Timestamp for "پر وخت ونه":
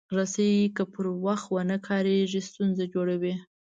0.93-1.77